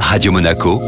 [0.00, 0.80] Radio Monaco,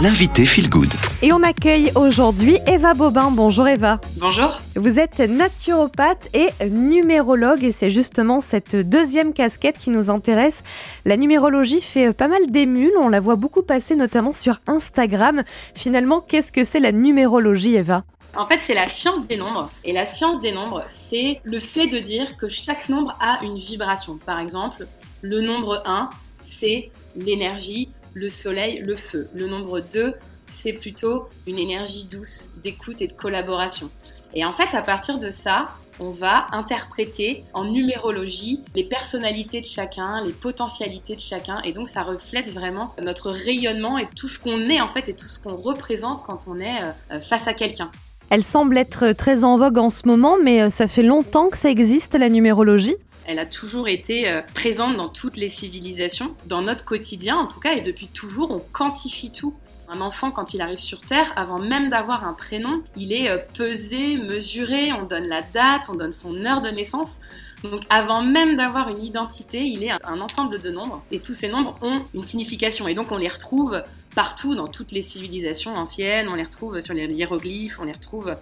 [0.00, 0.92] l'invité Feel Good.
[1.22, 3.30] Et on accueille aujourd'hui Eva Bobin.
[3.30, 4.00] Bonjour Eva.
[4.18, 4.58] Bonjour.
[4.74, 10.62] Vous êtes naturopathe et numérologue et c'est justement cette deuxième casquette qui nous intéresse.
[11.04, 15.42] La numérologie fait pas mal d'émules, on la voit beaucoup passer notamment sur Instagram.
[15.74, 18.04] Finalement, qu'est-ce que c'est la numérologie Eva?
[18.36, 19.70] En fait, c'est la science des nombres.
[19.84, 23.58] Et la science des nombres, c'est le fait de dire que chaque nombre a une
[23.58, 24.18] vibration.
[24.24, 24.86] Par exemple,
[25.22, 29.28] le nombre 1, c'est l'énergie, le soleil, le feu.
[29.34, 30.14] Le nombre 2,
[30.48, 33.90] c'est plutôt une énergie douce d'écoute et de collaboration.
[34.34, 35.66] Et en fait, à partir de ça,
[35.98, 41.88] on va interpréter en numérologie les personnalités de chacun, les potentialités de chacun, et donc
[41.88, 45.42] ça reflète vraiment notre rayonnement et tout ce qu'on est en fait et tout ce
[45.42, 47.90] qu'on représente quand on est euh, face à quelqu'un.
[48.28, 51.56] Elle semble être très en vogue en ce moment, mais euh, ça fait longtemps que
[51.56, 52.96] ça existe, la numérologie?
[53.26, 57.60] Elle a toujours été euh, présente dans toutes les civilisations, dans notre quotidien en tout
[57.60, 59.54] cas, et depuis toujours, on quantifie tout.
[59.88, 63.38] Un enfant, quand il arrive sur Terre, avant même d'avoir un prénom, il est euh,
[63.56, 67.20] pesé, mesuré, on donne la date, on donne son heure de naissance.
[67.62, 71.48] Donc avant même d'avoir une identité, il est un ensemble de nombres, et tous ces
[71.48, 73.82] nombres ont une signification, et donc on les retrouve
[74.14, 78.36] partout dans toutes les civilisations anciennes, on les retrouve sur les hiéroglyphes, on les retrouve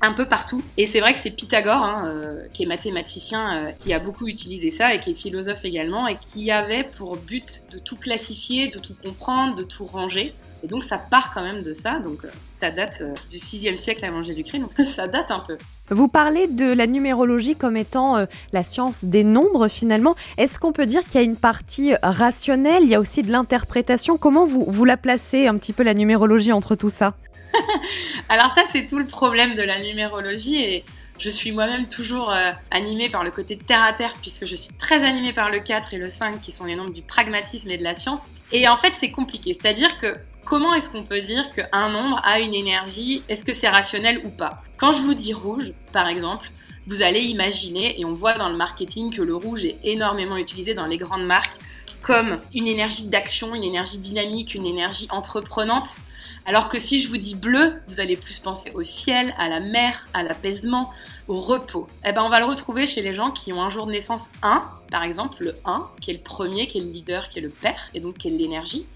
[0.00, 0.62] un peu partout.
[0.76, 4.28] Et c'est vrai que c'est Pythagore, hein, euh, qui est mathématicien, euh, qui a beaucoup
[4.28, 8.68] utilisé ça et qui est philosophe également, et qui avait pour but de tout classifier,
[8.68, 10.34] de tout comprendre, de tout ranger.
[10.62, 12.28] Et donc ça part quand même de ça, donc euh,
[12.60, 15.58] ça date du 6e siècle avant Jésus-Christ, donc ça date un peu.
[15.90, 20.16] Vous parlez de la numérologie comme étant la science des nombres finalement.
[20.36, 23.32] Est-ce qu'on peut dire qu'il y a une partie rationnelle, il y a aussi de
[23.32, 27.14] l'interprétation Comment vous, vous la placez un petit peu la numérologie entre tout ça?
[28.28, 30.84] Alors ça, c'est tout le problème de la numérologie et
[31.18, 34.72] je suis moi-même toujours euh, animée par le côté terre à terre puisque je suis
[34.74, 37.78] très animée par le 4 et le 5 qui sont les nombres du pragmatisme et
[37.78, 38.30] de la science.
[38.52, 39.54] Et en fait, c'est compliqué.
[39.54, 43.22] C'est-à-dire que comment est-ce qu'on peut dire qu'un nombre a une énergie?
[43.28, 44.62] Est-ce que c'est rationnel ou pas?
[44.76, 46.50] Quand je vous dis rouge, par exemple,
[46.86, 50.72] vous allez imaginer, et on voit dans le marketing que le rouge est énormément utilisé
[50.72, 51.58] dans les grandes marques
[52.02, 55.98] comme une énergie d'action, une énergie dynamique, une énergie entreprenante.
[56.46, 59.60] Alors que si je vous dis bleu, vous allez plus penser au ciel, à la
[59.60, 60.90] mer, à l'apaisement,
[61.26, 61.86] au repos.
[62.06, 64.30] Eh ben, on va le retrouver chez les gens qui ont un jour de naissance
[64.42, 67.42] 1, par exemple, le 1, qui est le premier, qui est le leader, qui est
[67.42, 68.86] le père, et donc qui est l'énergie.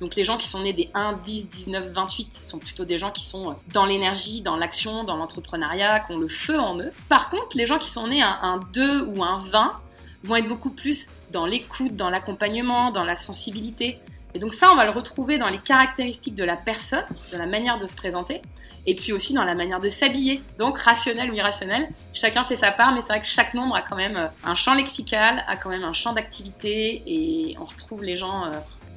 [0.00, 3.10] Donc les gens qui sont nés des 1, 10, 19, 28 sont plutôt des gens
[3.10, 6.92] qui sont dans l'énergie, dans l'action, dans l'entrepreneuriat, qui ont le feu en eux.
[7.08, 9.81] Par contre, les gens qui sont nés un 2 ou un 20
[10.24, 13.98] vont être beaucoup plus dans l'écoute, dans l'accompagnement, dans la sensibilité.
[14.34, 17.46] Et donc ça, on va le retrouver dans les caractéristiques de la personne, de la
[17.46, 18.40] manière de se présenter,
[18.86, 20.40] et puis aussi dans la manière de s'habiller.
[20.58, 23.82] Donc rationnel ou irrationnel, chacun fait sa part, mais c'est vrai que chaque nombre a
[23.82, 28.02] quand même euh, un champ lexical, a quand même un champ d'activité, et on retrouve
[28.04, 28.50] les gens euh,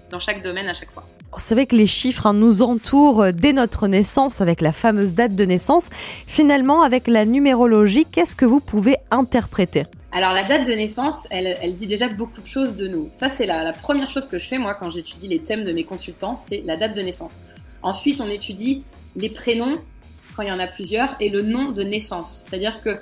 [0.09, 1.05] dans chaque domaine à chaque fois.
[1.37, 5.13] C'est vrai que les chiffres hein, nous entourent euh, dès notre naissance avec la fameuse
[5.13, 5.89] date de naissance.
[6.27, 9.85] Finalement, avec la numérologie, qu'est-ce que vous pouvez interpréter?
[10.15, 13.09] Alors la date de naissance, elle, dit déjà beaucoup de choses de nous.
[13.19, 15.83] Ça c'est la, première chose que je fais moi quand j'étudie les thèmes de mes
[15.83, 17.41] consultants, c'est la date de naissance.
[17.81, 18.85] Ensuite on étudie
[19.17, 19.77] les prénoms
[20.33, 22.45] quand il y en a plusieurs et le nom de naissance.
[22.45, 22.97] C'est-à-dire que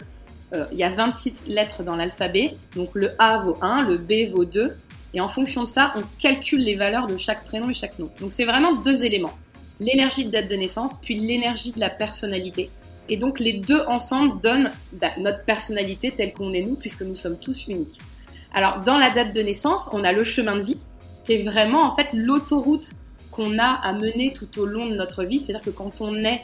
[0.54, 4.32] euh, il y a 26 lettres dans l'alphabet, donc le A vaut 1, le B
[4.32, 4.76] vaut 2,
[5.14, 8.10] et en fonction de ça, on calcule les valeurs de chaque prénom et chaque nom.
[8.22, 9.38] Donc c'est vraiment deux éléments.
[9.80, 12.72] L'énergie de date de naissance, puis l'énergie de la personnalité.
[13.10, 17.16] Et donc les deux ensemble donnent bah, notre personnalité telle qu'on est nous, puisque nous
[17.16, 18.00] sommes tous uniques.
[18.54, 20.78] Alors dans la date de naissance, on a le chemin de vie,
[21.26, 22.92] qui est vraiment en fait l'autoroute
[23.32, 25.40] qu'on a à mener tout au long de notre vie.
[25.40, 26.44] C'est-à-dire que quand on est,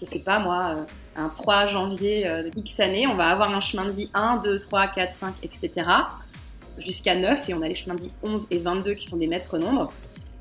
[0.00, 0.82] je sais pas moi, euh,
[1.16, 4.58] un 3 janvier euh, X année, on va avoir un chemin de vie 1, 2,
[4.58, 5.86] 3, 4, 5, etc.
[6.78, 9.26] jusqu'à 9, et on a les chemins de vie 11 et 22 qui sont des
[9.26, 9.92] maîtres nombres.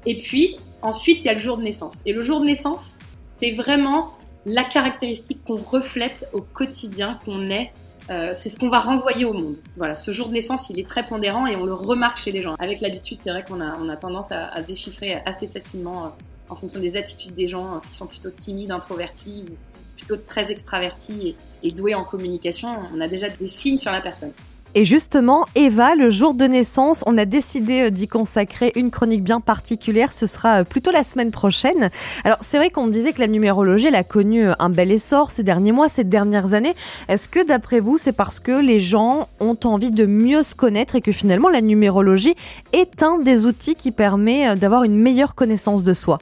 [0.06, 2.02] Et puis ensuite, il y a le jour de naissance.
[2.06, 2.96] Et le jour de naissance,
[3.40, 4.14] c'est vraiment
[4.50, 7.72] la caractéristique qu'on reflète au quotidien, qu'on est.
[8.10, 9.58] Euh, c'est ce qu'on va renvoyer au monde.
[9.78, 12.42] Voilà, ce jour de naissance, il est très pondérant et on le remarque chez les
[12.42, 12.56] gens.
[12.58, 16.10] Avec l'habitude, c'est vrai qu'on a, tendance à, déchiffrer assez facilement euh,
[16.50, 19.54] en fonction des attitudes des gens, euh, s'ils sont plutôt timides, introvertis ou
[19.96, 22.70] plutôt très extravertis et, et doués en communication.
[22.96, 24.32] On a déjà des signes sur la personne.
[24.76, 29.24] Et justement, Eva, le jour de naissance, on a décidé euh, d'y consacrer une chronique
[29.24, 30.14] bien particulière.
[30.14, 31.90] Ce sera euh, plutôt la semaine prochaine.
[32.24, 35.32] Alors, c'est vrai qu'on disait que la numérologie, elle a connu euh, un bel essor
[35.32, 36.76] ces derniers mois, ces dernières années.
[37.08, 40.96] Est-ce que, d'après vous, c'est parce que les gens ont envie de mieux se connaître
[40.96, 42.36] et que finalement, la numérologie
[42.72, 46.20] est un des outils qui permet d'avoir une meilleure connaissance de soi?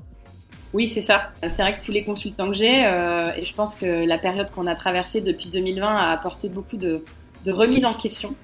[0.73, 1.31] Oui, c'est ça.
[1.41, 4.67] C'est vrai que tous les consultants que j'ai, et je pense que la période qu'on
[4.67, 7.03] a traversée depuis 2020 a apporté beaucoup de,
[7.47, 8.35] de remise en question,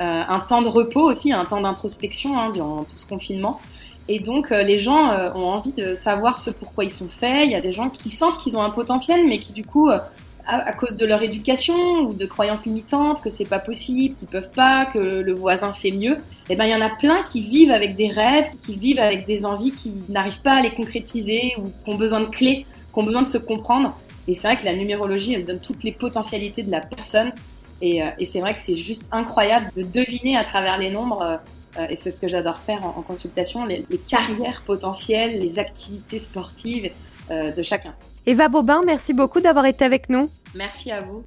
[0.00, 3.60] euh, un temps de repos aussi, un temps d'introspection hein, durant tout ce confinement.
[4.08, 7.46] Et donc, euh, les gens euh, ont envie de savoir ce pourquoi ils sont faits.
[7.46, 9.88] Il y a des gens qui sentent qu'ils ont un potentiel, mais qui, du coup,
[9.90, 14.50] à, cause de leur éducation ou de croyances limitantes, que c'est pas possible, qu'ils peuvent
[14.50, 16.16] pas, que le voisin fait mieux,
[16.48, 19.26] eh ben, il y en a plein qui vivent avec des rêves, qui vivent avec
[19.26, 22.98] des envies, qui n'arrivent pas à les concrétiser ou qui ont besoin de clés, qui
[22.98, 23.94] ont besoin de se comprendre.
[24.26, 27.32] Et c'est vrai que la numérologie, elle donne toutes les potentialités de la personne.
[27.80, 31.40] Et, et c'est vrai que c'est juste incroyable de deviner à travers les nombres
[31.78, 36.92] euh, et c'est ce que j'adore faire en, consultation, les, carrières potentielles, les activités sportives
[37.30, 37.94] euh, de chacun.
[38.26, 40.30] Eva Bobin, merci beaucoup d'avoir été avec nous.
[40.54, 41.24] Merci à vous.